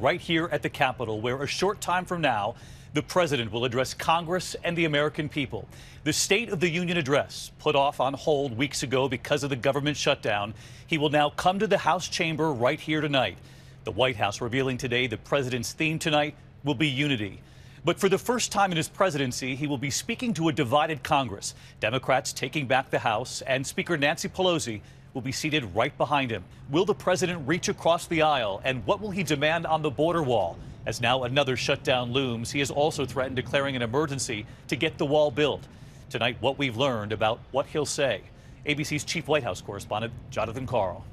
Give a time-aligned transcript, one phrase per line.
[0.00, 2.54] right here at the Capitol, where a short time from now,
[2.94, 5.68] the president will address Congress and the American people.
[6.04, 9.56] The State of the Union address, put off on hold weeks ago because of the
[9.56, 10.54] government shutdown,
[10.86, 13.36] he will now come to the House chamber right here tonight.
[13.84, 16.34] The White House revealing today the president's theme tonight
[16.64, 17.40] will be unity.
[17.84, 21.02] But for the first time in his presidency, he will be speaking to a divided
[21.02, 21.54] Congress.
[21.80, 24.80] Democrats taking back the House, and Speaker Nancy Pelosi
[25.14, 26.44] will be seated right behind him.
[26.70, 30.22] Will the president reach across the aisle, and what will he demand on the border
[30.22, 30.56] wall?
[30.86, 35.06] As now another shutdown looms, he has also threatened declaring an emergency to get the
[35.06, 35.66] wall built.
[36.10, 38.22] Tonight, what we've learned about what he'll say.
[38.66, 41.04] ABC's chief White House correspondent, Jonathan Karl.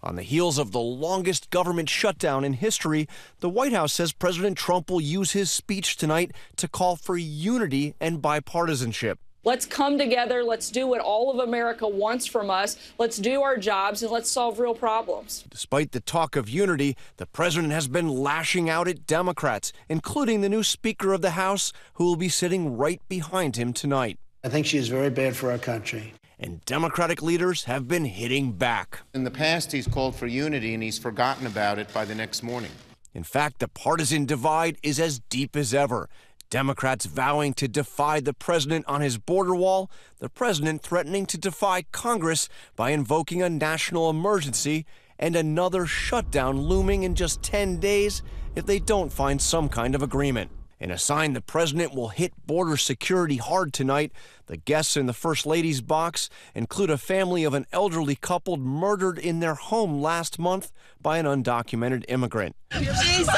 [0.00, 3.08] On the heels of the longest government shutdown in history,
[3.40, 7.94] the White House says President Trump will use his speech tonight to call for unity
[8.00, 9.16] and bipartisanship.
[9.44, 10.42] Let's come together.
[10.42, 12.76] Let's do what all of America wants from us.
[12.98, 15.44] Let's do our jobs and let's solve real problems.
[15.48, 20.48] Despite the talk of unity, the president has been lashing out at Democrats, including the
[20.48, 24.18] new Speaker of the House, who will be sitting right behind him tonight.
[24.42, 28.52] I think she is very bad for our country and Democratic leaders have been hitting
[28.52, 29.00] back.
[29.14, 32.42] In the past, he's called for unity and he's forgotten about it by the next
[32.42, 32.70] morning.
[33.14, 36.08] In fact, the partisan divide is as deep as ever.
[36.50, 41.82] Democrats vowing to defy the president on his border wall, the president threatening to defy
[41.92, 44.86] Congress by invoking a national emergency,
[45.18, 48.22] and another shutdown looming in just 10 days
[48.54, 50.50] if they don't find some kind of agreement.
[50.80, 54.12] In a sign the president will hit border security hard tonight,
[54.46, 59.18] the guests in the First Lady's box include a family of an elderly couple murdered
[59.18, 60.70] in their home last month
[61.02, 62.54] by an undocumented immigrant.
[62.70, 63.28] Jesus!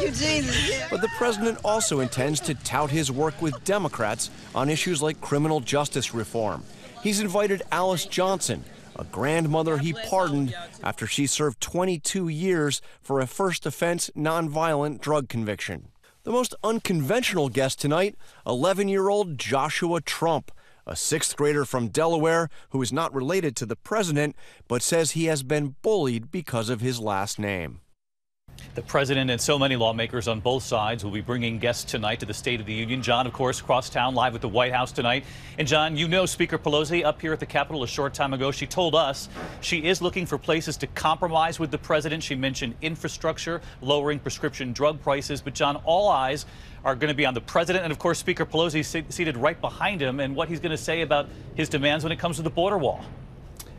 [0.00, 0.82] You, Jesus.
[0.90, 5.60] But the president also intends to tout his work with Democrats on issues like criminal
[5.60, 6.62] justice reform.
[7.02, 8.64] He's invited Alice Johnson,
[8.96, 15.28] a grandmother he pardoned after she served 22 years for a first offense nonviolent drug
[15.28, 15.88] conviction.
[16.24, 20.50] The most unconventional guest tonight 11 year old Joshua Trump,
[20.86, 24.36] a sixth grader from Delaware who is not related to the president
[24.68, 27.80] but says he has been bullied because of his last name.
[28.76, 32.26] The president and so many lawmakers on both sides will be bringing guests tonight to
[32.26, 33.00] the State of the Union.
[33.00, 35.24] John, of course, across town live at the White House tonight.
[35.58, 38.50] And John, you know Speaker Pelosi up here at the Capitol a short time ago.
[38.50, 39.30] She told us
[39.62, 42.22] she is looking for places to compromise with the president.
[42.22, 45.40] She mentioned infrastructure, lowering prescription drug prices.
[45.40, 46.44] But John, all eyes
[46.84, 50.02] are going to be on the president and, of course, Speaker Pelosi seated right behind
[50.02, 52.50] him and what he's going to say about his demands when it comes to the
[52.50, 53.02] border wall.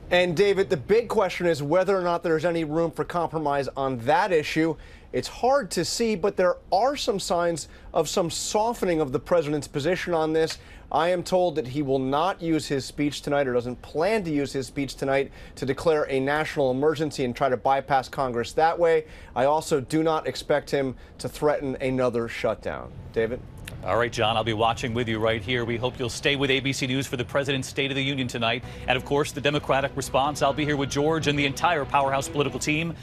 [0.09, 3.97] And David, the big question is whether or not there's any room for compromise on
[4.00, 4.78] that issue.
[5.12, 9.68] It's hard to see, but there are some signs of some softening of the president's
[9.68, 10.59] position on this.
[10.90, 14.31] I am told that he will not use his speech tonight or doesn't plan to
[14.31, 18.79] use his speech tonight to declare a national emergency and try to bypass Congress that
[18.79, 19.06] way.
[19.35, 22.94] I also do not expect him to threaten another shutdown.
[23.12, 23.41] David?
[23.87, 25.63] All right, John, I'll be watching with you right here.
[25.63, 28.65] We hope you'll stay with ABC News for the President's State of the Union tonight.
[28.85, 30.41] And of course, the Democratic response.
[30.41, 32.93] I'll be here with George and the entire Powerhouse political team,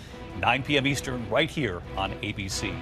[0.41, 0.87] 9 p.m.
[0.87, 2.77] Eastern, right here on ABC.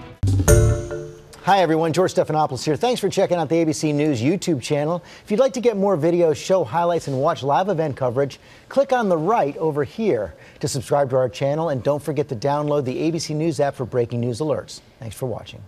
[1.44, 1.92] Hi, everyone.
[1.92, 2.74] George Stephanopoulos here.
[2.74, 5.04] Thanks for checking out the ABC News YouTube channel.
[5.24, 8.92] If you'd like to get more videos, show highlights, and watch live event coverage, click
[8.92, 11.68] on the right over here to subscribe to our channel.
[11.68, 14.80] And don't forget to download the ABC News app for breaking news alerts.
[14.98, 15.62] Thanks for watching.